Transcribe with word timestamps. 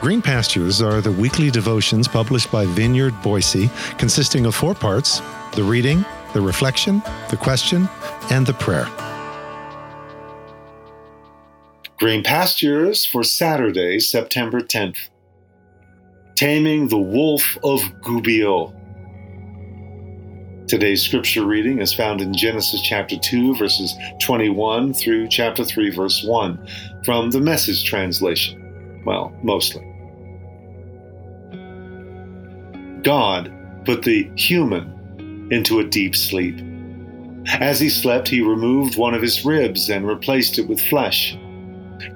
Green 0.00 0.22
Pastures 0.22 0.80
are 0.80 1.02
the 1.02 1.12
weekly 1.12 1.50
devotions 1.50 2.08
published 2.08 2.50
by 2.50 2.64
Vineyard 2.64 3.12
Boise, 3.20 3.68
consisting 3.98 4.46
of 4.46 4.54
four 4.54 4.74
parts 4.74 5.20
the 5.52 5.62
reading, 5.62 6.06
the 6.32 6.40
reflection, 6.40 7.02
the 7.28 7.36
question, 7.36 7.86
and 8.30 8.46
the 8.46 8.54
prayer. 8.54 8.88
Green 11.98 12.22
Pastures 12.22 13.04
for 13.04 13.22
Saturday, 13.22 14.00
September 14.00 14.62
10th. 14.62 14.96
Taming 16.34 16.88
the 16.88 16.96
Wolf 16.96 17.58
of 17.62 17.80
Gubbio. 18.00 18.74
Today's 20.66 21.02
scripture 21.02 21.44
reading 21.44 21.82
is 21.82 21.92
found 21.92 22.22
in 22.22 22.32
Genesis 22.32 22.80
chapter 22.80 23.18
2, 23.18 23.54
verses 23.56 23.94
21 24.22 24.94
through 24.94 25.28
chapter 25.28 25.62
3, 25.62 25.90
verse 25.90 26.24
1, 26.24 26.66
from 27.04 27.30
the 27.32 27.40
Message 27.40 27.84
translation. 27.84 29.02
Well, 29.04 29.36
mostly. 29.42 29.89
God 33.02 33.52
put 33.84 34.02
the 34.02 34.30
human 34.36 35.48
into 35.50 35.80
a 35.80 35.84
deep 35.84 36.14
sleep. 36.14 36.64
As 37.46 37.80
he 37.80 37.88
slept, 37.88 38.28
he 38.28 38.40
removed 38.40 38.96
one 38.96 39.14
of 39.14 39.22
his 39.22 39.44
ribs 39.44 39.88
and 39.88 40.06
replaced 40.06 40.58
it 40.58 40.68
with 40.68 40.80
flesh. 40.80 41.36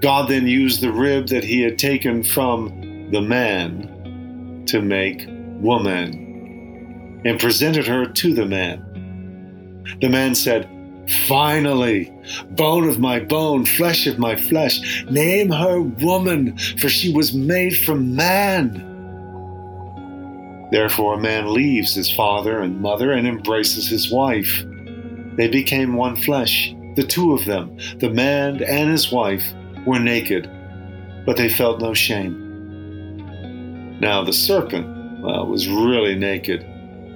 God 0.00 0.28
then 0.28 0.46
used 0.46 0.80
the 0.80 0.92
rib 0.92 1.28
that 1.28 1.44
he 1.44 1.62
had 1.62 1.78
taken 1.78 2.22
from 2.22 3.10
the 3.10 3.20
man 3.20 4.64
to 4.66 4.80
make 4.80 5.26
woman 5.60 7.22
and 7.24 7.40
presented 7.40 7.86
her 7.86 8.06
to 8.06 8.34
the 8.34 8.46
man. 8.46 9.84
The 10.00 10.08
man 10.08 10.34
said, 10.34 10.70
Finally, 11.26 12.12
bone 12.52 12.88
of 12.88 12.98
my 12.98 13.20
bone, 13.20 13.66
flesh 13.66 14.06
of 14.06 14.18
my 14.18 14.36
flesh, 14.36 15.04
name 15.10 15.50
her 15.50 15.80
woman, 15.80 16.56
for 16.78 16.88
she 16.88 17.12
was 17.12 17.34
made 17.34 17.76
from 17.78 18.16
man. 18.16 18.93
Therefore, 20.70 21.14
a 21.14 21.20
man 21.20 21.52
leaves 21.52 21.94
his 21.94 22.10
father 22.10 22.60
and 22.60 22.80
mother 22.80 23.12
and 23.12 23.26
embraces 23.26 23.88
his 23.88 24.10
wife. 24.10 24.64
They 25.36 25.48
became 25.48 25.94
one 25.94 26.16
flesh, 26.16 26.74
the 26.96 27.02
two 27.02 27.32
of 27.32 27.44
them, 27.44 27.76
the 27.98 28.10
man 28.10 28.62
and 28.62 28.90
his 28.90 29.10
wife, 29.12 29.44
were 29.86 29.98
naked, 29.98 30.48
but 31.26 31.36
they 31.36 31.48
felt 31.48 31.80
no 31.80 31.92
shame. 31.94 32.40
Now 34.00 34.24
the 34.24 34.32
serpent, 34.32 35.20
well, 35.20 35.46
was 35.46 35.68
really 35.68 36.14
naked, 36.14 36.66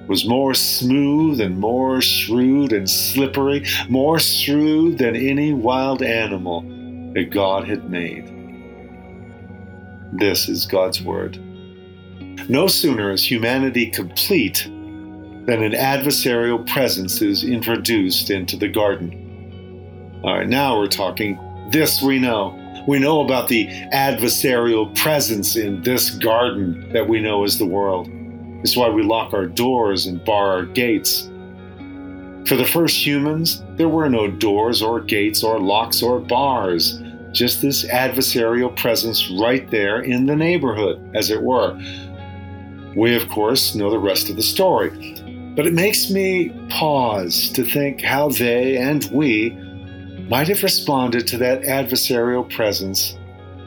was 0.07 0.27
more 0.27 0.53
smooth 0.53 1.39
and 1.39 1.59
more 1.59 2.01
shrewd 2.01 2.73
and 2.73 2.89
slippery, 2.89 3.65
more 3.89 4.19
shrewd 4.19 4.97
than 4.97 5.15
any 5.15 5.53
wild 5.53 6.01
animal 6.01 6.61
that 7.13 7.29
God 7.31 7.67
had 7.67 7.89
made. 7.89 8.25
This 10.11 10.49
is 10.49 10.65
God's 10.65 11.01
Word. 11.01 11.39
No 12.49 12.65
sooner 12.65 13.11
is 13.11 13.23
humanity 13.23 13.85
complete 13.91 14.63
than 14.63 15.61
an 15.61 15.73
adversarial 15.73 16.67
presence 16.67 17.21
is 17.21 17.43
introduced 17.43 18.31
into 18.31 18.57
the 18.57 18.67
garden. 18.67 20.19
All 20.23 20.33
right, 20.33 20.49
now 20.49 20.79
we're 20.79 20.87
talking. 20.87 21.37
This 21.71 22.01
we 22.01 22.17
know. 22.17 22.55
We 22.87 22.97
know 22.97 23.21
about 23.21 23.49
the 23.49 23.67
adversarial 23.93 24.97
presence 24.97 25.55
in 25.57 25.83
this 25.83 26.09
garden 26.09 26.91
that 26.91 27.07
we 27.07 27.21
know 27.21 27.43
as 27.43 27.59
the 27.59 27.67
world. 27.67 28.09
It's 28.63 28.75
why 28.75 28.89
we 28.89 29.03
lock 29.03 29.31
our 29.31 29.45
doors 29.45 30.07
and 30.07 30.25
bar 30.25 30.49
our 30.49 30.65
gates. 30.65 31.29
For 32.47 32.55
the 32.55 32.65
first 32.65 33.05
humans, 33.05 33.61
there 33.75 33.89
were 33.89 34.09
no 34.09 34.27
doors 34.27 34.81
or 34.81 35.01
gates 35.01 35.43
or 35.43 35.59
locks 35.59 36.01
or 36.01 36.19
bars, 36.19 36.99
just 37.31 37.61
this 37.61 37.85
adversarial 37.85 38.75
presence 38.75 39.29
right 39.39 39.69
there 39.69 40.01
in 40.01 40.25
the 40.25 40.35
neighborhood, 40.35 40.99
as 41.13 41.29
it 41.29 41.43
were 41.43 41.79
we, 42.95 43.15
of 43.15 43.27
course, 43.29 43.75
know 43.75 43.89
the 43.89 43.99
rest 43.99 44.29
of 44.29 44.35
the 44.35 44.43
story. 44.43 45.15
But 45.55 45.65
it 45.65 45.73
makes 45.73 46.09
me 46.09 46.49
pause 46.69 47.49
to 47.49 47.63
think 47.63 48.01
how 48.01 48.29
they 48.29 48.77
and 48.77 49.09
we 49.11 49.51
might 50.29 50.47
have 50.47 50.63
responded 50.63 51.27
to 51.27 51.37
that 51.37 51.63
adversarial 51.63 52.49
presence 52.53 53.17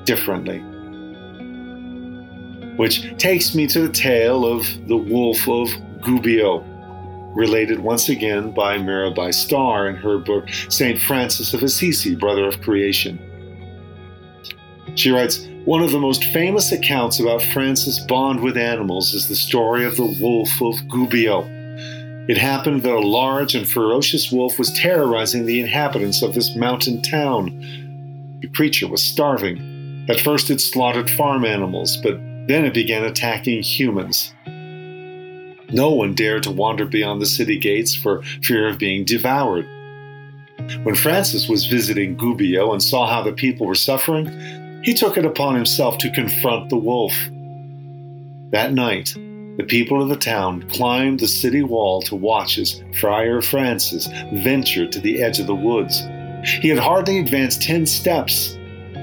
differently. 0.04 0.60
Which 2.76 3.16
takes 3.18 3.54
me 3.54 3.66
to 3.68 3.86
the 3.86 3.92
tale 3.92 4.46
of 4.46 4.66
the 4.88 4.96
Wolf 4.96 5.48
of 5.48 5.68
Gubbio, 6.00 6.64
related 7.34 7.80
once 7.80 8.08
again 8.08 8.52
by 8.52 8.78
Mirabai 8.78 9.32
Starr 9.34 9.88
in 9.88 9.96
her 9.96 10.18
book 10.18 10.48
St. 10.68 11.00
Francis 11.00 11.52
of 11.54 11.62
Assisi, 11.62 12.14
Brother 12.14 12.46
of 12.46 12.60
Creation. 12.60 13.18
She 14.94 15.10
writes, 15.10 15.46
one 15.64 15.82
of 15.82 15.92
the 15.92 16.00
most 16.00 16.24
famous 16.24 16.72
accounts 16.72 17.20
about 17.20 17.40
Francis' 17.40 18.00
bond 18.00 18.40
with 18.40 18.56
animals 18.56 19.14
is 19.14 19.28
the 19.28 19.36
story 19.36 19.84
of 19.84 19.96
the 19.96 20.16
wolf 20.20 20.50
of 20.60 20.74
Gubbio. 20.88 21.46
It 22.28 22.36
happened 22.36 22.82
that 22.82 22.94
a 22.94 23.00
large 23.00 23.54
and 23.54 23.68
ferocious 23.68 24.32
wolf 24.32 24.58
was 24.58 24.72
terrorizing 24.72 25.46
the 25.46 25.60
inhabitants 25.60 26.22
of 26.22 26.34
this 26.34 26.56
mountain 26.56 27.00
town. 27.02 28.38
The 28.42 28.48
creature 28.48 28.88
was 28.88 29.02
starving. 29.02 30.06
At 30.08 30.20
first, 30.20 30.50
it 30.50 30.60
slaughtered 30.60 31.10
farm 31.10 31.44
animals, 31.44 31.96
but 31.96 32.14
then 32.48 32.64
it 32.64 32.74
began 32.74 33.04
attacking 33.04 33.62
humans. 33.62 34.32
No 35.72 35.90
one 35.90 36.14
dared 36.14 36.42
to 36.42 36.50
wander 36.50 36.86
beyond 36.86 37.20
the 37.22 37.26
city 37.26 37.58
gates 37.58 37.94
for 37.94 38.22
fear 38.42 38.68
of 38.68 38.78
being 38.78 39.04
devoured. 39.04 39.66
When 40.82 40.94
Francis 40.94 41.48
was 41.48 41.66
visiting 41.66 42.16
Gubbio 42.16 42.72
and 42.72 42.82
saw 42.82 43.06
how 43.06 43.22
the 43.22 43.32
people 43.32 43.66
were 43.66 43.74
suffering, 43.74 44.26
he 44.82 44.94
took 44.94 45.16
it 45.16 45.24
upon 45.24 45.54
himself 45.54 45.98
to 45.98 46.10
confront 46.10 46.68
the 46.68 46.76
wolf. 46.76 47.12
That 48.50 48.72
night, 48.72 49.14
the 49.56 49.64
people 49.66 50.02
of 50.02 50.08
the 50.08 50.16
town 50.16 50.68
climbed 50.68 51.20
the 51.20 51.28
city 51.28 51.62
wall 51.62 52.02
to 52.02 52.16
watch 52.16 52.58
as 52.58 52.82
Friar 52.98 53.42
Francis 53.42 54.08
ventured 54.32 54.92
to 54.92 55.00
the 55.00 55.22
edge 55.22 55.38
of 55.40 55.46
the 55.46 55.54
woods. 55.54 56.02
He 56.44 56.68
had 56.68 56.78
hardly 56.78 57.18
advanced 57.18 57.62
ten 57.62 57.86
steps 57.86 58.56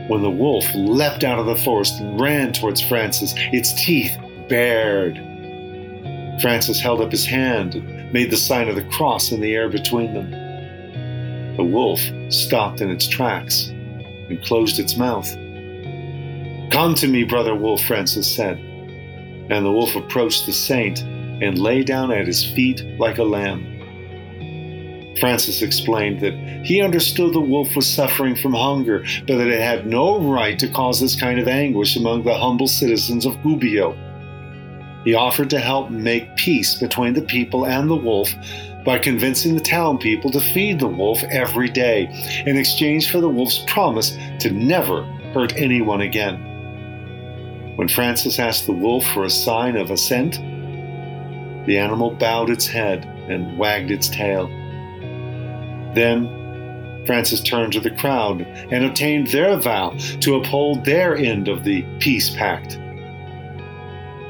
when 0.08 0.22
the 0.22 0.30
wolf 0.30 0.66
leapt 0.74 1.24
out 1.24 1.40
of 1.40 1.46
the 1.46 1.56
forest 1.56 2.00
and 2.00 2.20
ran 2.20 2.52
towards 2.52 2.82
Francis, 2.82 3.34
its 3.54 3.74
teeth 3.86 4.18
bared. 4.50 5.18
Francis 6.42 6.80
held 6.80 7.00
up 7.00 7.12
his 7.12 7.26
hand 7.26 7.76
and 7.76 8.12
made 8.12 8.32
the 8.32 8.38
sign 8.38 8.68
of 8.68 8.76
the 8.76 8.84
cross 8.86 9.32
in 9.32 9.40
the 9.40 9.56
air 9.56 9.70
between 9.70 10.14
them. 10.14 10.32
The 11.58 11.64
wolf 11.64 12.02
stopped 12.30 12.82
in 12.82 12.90
its 12.90 13.08
tracks 13.08 13.68
and 13.68 14.44
closed 14.44 14.80
its 14.80 14.98
mouth. 14.98 15.30
Come 16.80 16.96
to 16.96 17.10
me, 17.10 17.26
brother 17.26 17.54
wolf, 17.54 17.84
Francis 17.84 18.34
said. 18.34 18.58
And 19.50 19.66
the 19.66 19.72
wolf 19.72 19.98
approached 19.98 20.46
the 20.46 20.54
saint 20.54 21.02
and 21.02 21.60
lay 21.60 21.84
down 21.84 22.10
at 22.10 22.26
his 22.26 22.46
feet 22.54 22.86
like 22.98 23.18
a 23.18 23.24
lamb. 23.26 23.66
Francis 25.20 25.62
explained 25.62 26.22
that 26.22 26.36
he 26.64 26.82
understood 26.82 27.34
the 27.34 27.42
wolf 27.42 27.76
was 27.76 27.86
suffering 27.86 28.34
from 28.34 28.54
hunger, 28.54 29.00
but 29.28 29.40
that 29.40 29.50
it 29.50 29.60
had 29.60 29.88
no 29.88 30.22
right 30.22 30.58
to 30.58 30.70
cause 30.70 31.02
this 31.02 31.20
kind 31.20 31.38
of 31.38 31.50
anguish 31.50 31.98
among 31.98 32.24
the 32.24 32.34
humble 32.34 32.70
citizens 32.70 33.26
of 33.26 33.36
Gubbio. 33.44 33.94
He 35.04 35.16
offered 35.16 35.50
to 35.50 35.60
help 35.60 35.90
make 35.90 36.38
peace 36.38 36.76
between 36.76 37.12
the 37.12 37.24
people 37.24 37.66
and 37.66 37.90
the 37.90 37.96
wolf 37.98 38.34
by 38.86 39.00
convincing 39.00 39.54
the 39.54 39.60
town 39.60 39.98
people 39.98 40.32
to 40.32 40.40
feed 40.40 40.80
the 40.80 40.88
wolf 40.88 41.22
every 41.24 41.68
day 41.68 42.06
in 42.46 42.56
exchange 42.56 43.12
for 43.12 43.20
the 43.20 43.28
wolf's 43.28 43.66
promise 43.68 44.18
to 44.40 44.50
never 44.52 45.04
hurt 45.34 45.58
anyone 45.58 46.00
again. 46.00 46.49
When 47.80 47.88
Francis 47.88 48.40
asked 48.40 48.66
the 48.66 48.74
wolf 48.74 49.06
for 49.06 49.24
a 49.24 49.30
sign 49.30 49.78
of 49.78 49.90
assent, 49.90 50.34
the 51.66 51.78
animal 51.78 52.12
bowed 52.12 52.50
its 52.50 52.68
head 52.68 53.06
and 53.30 53.58
wagged 53.58 53.90
its 53.90 54.10
tail. 54.10 54.48
Then 55.96 57.06
Francis 57.06 57.40
turned 57.40 57.72
to 57.72 57.80
the 57.80 57.96
crowd 57.96 58.42
and 58.42 58.84
obtained 58.84 59.28
their 59.28 59.56
vow 59.56 59.96
to 60.20 60.36
uphold 60.36 60.84
their 60.84 61.16
end 61.16 61.48
of 61.48 61.64
the 61.64 61.84
peace 62.00 62.30
pact. 62.32 62.78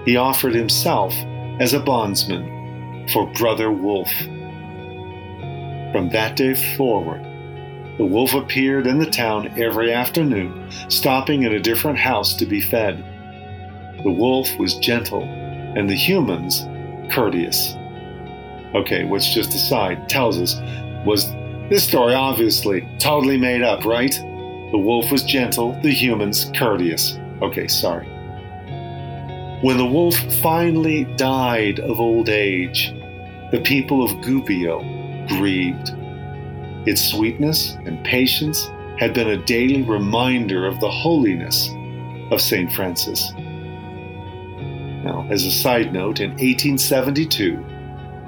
He 0.05 0.15
offered 0.15 0.53
himself 0.53 1.15
as 1.59 1.73
a 1.73 1.79
bondsman 1.79 3.07
for 3.11 3.25
Brother 3.33 3.71
Wolf. 3.71 4.11
From 5.91 6.09
that 6.11 6.35
day 6.35 6.53
forward, 6.77 7.23
the 7.97 8.05
wolf 8.05 8.35
appeared 8.35 8.85
in 8.85 8.99
the 8.99 9.09
town 9.09 9.51
every 9.59 9.91
afternoon, 9.91 10.69
stopping 10.87 11.45
at 11.45 11.51
a 11.51 11.59
different 11.59 11.97
house 11.97 12.35
to 12.35 12.45
be 12.45 12.61
fed. 12.61 13.03
The 14.03 14.11
wolf 14.11 14.49
was 14.57 14.75
gentle, 14.75 15.23
and 15.23 15.89
the 15.89 15.95
humans 15.95 16.65
courteous. 17.11 17.75
Okay, 18.75 19.03
which 19.03 19.33
just 19.33 19.53
aside 19.53 20.07
tells 20.09 20.39
us 20.39 20.55
was 21.05 21.31
this 21.69 21.87
story 21.87 22.13
obviously 22.13 22.87
totally 22.97 23.37
made 23.37 23.61
up, 23.61 23.85
right? 23.85 24.13
The 24.71 24.77
wolf 24.77 25.11
was 25.11 25.23
gentle, 25.23 25.79
the 25.81 25.91
humans 25.91 26.51
courteous. 26.55 27.17
Okay, 27.41 27.67
sorry. 27.67 28.07
When 29.61 29.77
the 29.77 29.85
wolf 29.85 30.15
finally 30.41 31.03
died 31.15 31.79
of 31.79 31.99
old 31.99 32.29
age, 32.29 32.93
the 33.51 33.61
people 33.63 34.03
of 34.03 34.11
Gubbio 34.21 35.27
grieved. 35.27 35.91
Its 36.87 37.03
sweetness 37.03 37.75
and 37.85 38.03
patience 38.05 38.69
had 38.99 39.13
been 39.13 39.29
a 39.29 39.43
daily 39.45 39.81
reminder 39.81 40.65
of 40.65 40.79
the 40.79 40.89
holiness 40.89 41.69
of 42.31 42.41
St. 42.41 42.71
Francis. 42.71 43.31
Now, 45.09 45.25
as 45.31 45.43
a 45.43 45.49
side 45.49 45.91
note, 45.91 46.19
in 46.19 46.29
1872, 46.33 47.65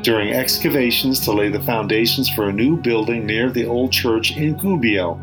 during 0.01 0.33
excavations 0.33 1.19
to 1.19 1.31
lay 1.31 1.49
the 1.49 1.61
foundations 1.61 2.27
for 2.27 2.49
a 2.49 2.53
new 2.53 2.75
building 2.75 3.23
near 3.27 3.51
the 3.51 3.67
old 3.67 3.91
church 3.91 4.35
in 4.35 4.55
Gubbio, 4.55 5.19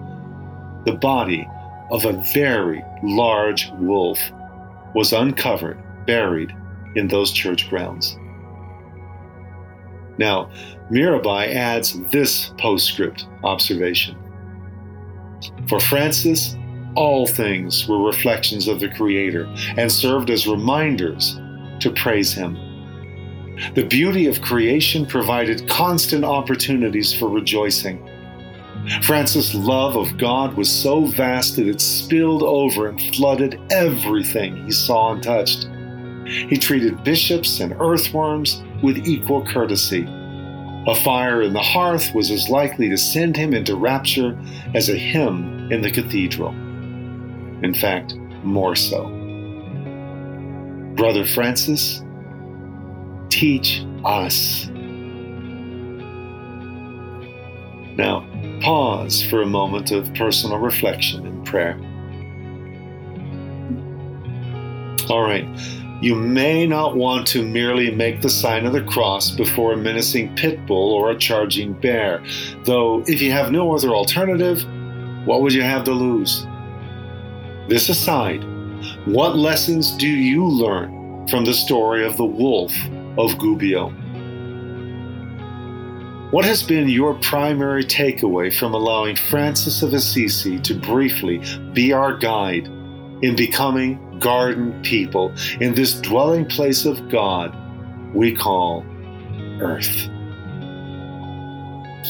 the 0.85 0.93
body 0.93 1.49
of 1.91 2.05
a 2.05 2.13
very 2.33 2.85
large 3.03 3.73
wolf 3.73 4.21
was 4.95 5.13
uncovered, 5.13 5.83
buried 6.07 6.55
in 6.95 7.09
those 7.09 7.33
church 7.33 7.69
grounds. 7.69 8.17
Now, 10.17 10.53
Mirabai 10.93 11.53
adds 11.53 11.99
this 12.11 12.53
postscript 12.59 13.27
observation. 13.43 14.17
For 15.69 15.81
Francis, 15.81 16.55
all 16.95 17.27
things 17.27 17.89
were 17.89 18.01
reflections 18.01 18.69
of 18.69 18.79
the 18.79 18.91
Creator 18.91 19.53
and 19.77 19.91
served 19.91 20.31
as 20.31 20.47
reminders 20.47 21.41
to 21.81 21.91
praise 21.91 22.33
Him. 22.33 22.57
The 23.75 23.87
beauty 23.87 24.27
of 24.27 24.41
creation 24.41 25.05
provided 25.05 25.69
constant 25.69 26.25
opportunities 26.25 27.13
for 27.13 27.29
rejoicing. 27.29 28.05
Francis' 29.03 29.55
love 29.55 29.97
of 29.97 30.17
God 30.17 30.55
was 30.55 30.71
so 30.71 31.07
vast 31.07 31.57
that 31.57 31.67
it 31.67 31.81
spilled 31.81 32.43
over 32.43 32.89
and 32.89 33.01
flooded 33.17 33.61
everything 33.71 34.65
he 34.65 34.71
saw 34.71 35.13
and 35.13 35.23
touched. 35.23 35.69
He 36.25 36.57
treated 36.57 37.05
bishops 37.05 37.61
and 37.61 37.75
earthworms 37.81 38.63
with 38.83 39.07
equal 39.07 39.45
courtesy. 39.45 40.07
A 40.87 40.95
fire 40.95 41.43
in 41.43 41.53
the 41.53 41.61
hearth 41.61 42.15
was 42.15 42.31
as 42.31 42.49
likely 42.49 42.89
to 42.89 42.97
send 42.97 43.37
him 43.37 43.53
into 43.53 43.77
rapture 43.77 44.39
as 44.75 44.89
a 44.89 44.97
hymn 44.97 45.71
in 45.71 45.83
the 45.83 45.91
cathedral. 45.91 46.51
In 47.63 47.75
fact, 47.75 48.15
more 48.43 48.77
so. 48.77 49.18
Brother 50.99 51.25
Francis, 51.25 52.03
teach 53.29 53.85
us. 54.05 54.67
Now, 57.97 58.27
pause 58.61 59.25
for 59.25 59.41
a 59.41 59.47
moment 59.47 59.93
of 59.93 60.13
personal 60.15 60.59
reflection 60.59 61.25
and 61.25 61.47
prayer. 61.47 61.79
All 65.09 65.23
right, 65.23 65.47
you 66.03 66.17
may 66.17 66.67
not 66.67 66.97
want 66.97 67.29
to 67.29 67.47
merely 67.47 67.93
make 67.93 68.21
the 68.21 68.29
sign 68.29 68.67
of 68.67 68.73
the 68.73 68.83
cross 68.83 69.31
before 69.31 69.75
a 69.75 69.77
menacing 69.77 70.35
pit 70.35 70.67
bull 70.67 70.93
or 70.93 71.13
a 71.13 71.17
charging 71.17 71.75
bear, 71.75 72.25
though, 72.65 73.05
if 73.07 73.23
you 73.23 73.31
have 73.31 73.53
no 73.53 73.73
other 73.73 73.91
alternative, 73.91 74.65
what 75.27 75.43
would 75.43 75.55
you 75.55 75.63
have 75.63 75.85
to 75.85 75.93
lose? 75.93 76.45
This 77.69 77.89
aside, 77.89 78.45
what 79.07 79.37
lessons 79.37 79.93
do 79.93 80.09
you 80.09 80.47
learn 80.47 81.27
from 81.29 81.45
the 81.45 81.55
story 81.55 82.05
of 82.05 82.17
the 82.17 82.25
wolf 82.25 82.75
of 83.19 83.39
Gubbio? 83.39 83.93
What 86.31 86.45
has 86.45 86.63
been 86.63 86.89
your 86.89 87.15
primary 87.15 87.85
takeaway 87.85 88.55
from 88.55 88.75
allowing 88.75 89.17
Francis 89.17 89.83
of 89.83 89.95
Assisi 89.95 90.59
to 90.61 90.75
briefly 90.75 91.43
be 91.73 91.93
our 91.93 92.17
guide 92.17 92.67
in 93.23 93.35
becoming 93.35 94.19
garden 94.19 94.81
people 94.83 95.33
in 95.61 95.75
this 95.75 95.99
dwelling 96.01 96.45
place 96.45 96.85
of 96.85 97.09
God 97.09 97.57
we 98.15 98.35
call 98.35 98.85
earth? 99.61 100.09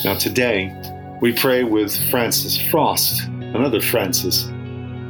Now, 0.04 0.14
today, 0.14 0.74
we 1.20 1.32
pray 1.32 1.64
with 1.64 1.96
Frances 2.10 2.60
Frost, 2.70 3.22
another 3.26 3.80
Francis, 3.80 4.44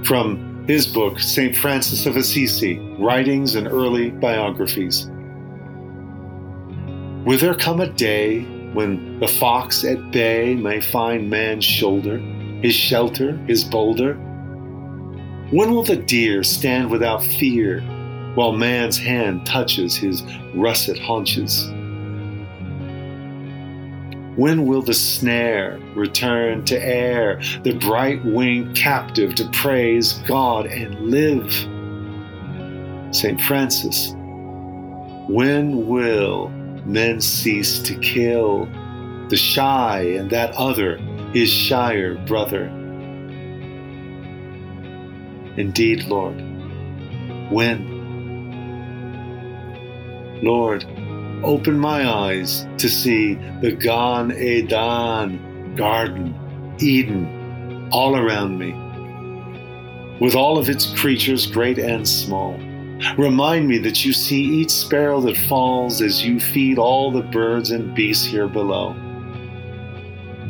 from 0.05 0.58
his 0.69 0.87
book, 0.87 1.19
St. 1.19 1.57
Francis 1.57 2.05
of 2.05 2.19
Assisi 2.19 2.79
Writings 2.99 3.55
and 3.55 3.67
Early 3.67 4.11
Biographies. 4.11 5.07
Will 7.25 7.39
there 7.39 7.55
come 7.55 7.81
a 7.81 7.89
day 7.89 8.43
when 8.75 9.19
the 9.19 9.27
fox 9.27 9.83
at 9.83 10.11
bay 10.11 10.55
may 10.55 10.83
find 10.83 11.31
man's 11.31 11.65
shoulder, 11.65 12.19
his 12.61 12.75
shelter, 12.75 13.39
his 13.49 13.65
boulder? 13.65 14.15
When 15.51 15.73
will 15.73 15.85
the 15.85 15.97
deer 15.97 16.43
stand 16.43 16.91
without 16.91 17.25
fear 17.25 17.81
while 18.35 18.53
man's 18.53 18.99
hand 18.99 19.47
touches 19.47 19.97
his 19.97 20.23
russet 20.55 20.99
haunches? 20.99 21.67
When 24.39 24.67
will 24.67 24.83
the 24.83 24.95
snare 24.95 25.81
return 25.97 26.65
to 26.67 26.81
air, 26.81 27.41
the 27.65 27.73
bright 27.73 28.25
winged 28.25 28.77
captive 28.77 29.35
to 29.35 29.51
praise 29.51 30.13
God 30.29 30.67
and 30.67 30.95
live? 31.11 31.53
St. 33.13 33.41
Francis, 33.41 34.13
when 35.29 35.89
will 35.89 36.51
men 36.87 37.21
cease 37.21 37.81
to 37.81 37.97
kill 37.97 38.67
the 39.29 39.37
shy 39.37 40.03
and 40.03 40.31
that 40.31 40.55
other, 40.55 40.99
his 41.33 41.51
shyer 41.51 42.15
brother? 42.25 42.67
Indeed, 45.57 46.05
Lord, 46.05 46.37
when? 47.51 47.99
Lord, 50.45 50.87
open 51.45 51.79
my 51.79 52.09
eyes 52.09 52.67
to 52.79 52.89
see 52.89 53.35
the 53.61 53.73
Gan 53.73 54.33
Eden 54.33 55.75
garden, 55.77 56.35
Eden, 56.79 57.89
all 57.93 58.17
around 58.17 58.59
me, 58.59 58.73
with 60.21 60.35
all 60.35 60.59
of 60.59 60.69
its 60.69 60.93
creatures, 60.99 61.47
great 61.47 61.79
and 61.79 62.07
small. 62.07 62.59
Remind 63.17 63.69
me 63.69 63.79
that 63.79 64.05
you 64.05 64.13
see 64.13 64.43
each 64.43 64.71
sparrow 64.71 65.21
that 65.21 65.37
falls 65.37 66.03
as 66.03 66.25
you 66.25 66.41
feed 66.41 66.79
all 66.79 67.13
the 67.13 67.23
birds 67.23 67.71
and 67.71 67.95
beasts 67.95 68.25
here 68.27 68.49
below. 68.49 68.93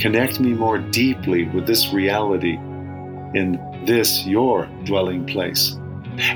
Connect 0.01 0.41
me 0.41 0.53
more 0.53 0.79
deeply 0.79 1.45
with 1.49 1.67
this 1.67 1.93
reality 1.93 2.55
in 3.35 3.59
this 3.85 4.27
your 4.27 4.67
dwelling 4.85 5.27
place 5.27 5.77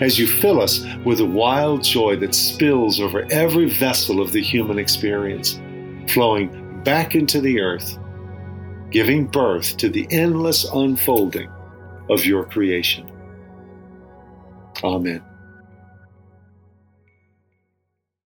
as 0.00 0.18
you 0.18 0.26
fill 0.26 0.60
us 0.60 0.84
with 1.04 1.20
a 1.20 1.26
wild 1.26 1.82
joy 1.82 2.16
that 2.16 2.34
spills 2.34 3.00
over 3.00 3.26
every 3.30 3.68
vessel 3.68 4.20
of 4.20 4.32
the 4.32 4.42
human 4.42 4.78
experience, 4.78 5.60
flowing 6.08 6.82
back 6.84 7.14
into 7.14 7.40
the 7.40 7.60
earth, 7.60 7.98
giving 8.90 9.26
birth 9.26 9.76
to 9.78 9.88
the 9.88 10.06
endless 10.10 10.64
unfolding 10.72 11.50
of 12.10 12.24
your 12.24 12.44
creation. 12.44 13.10
Amen. 14.82 15.22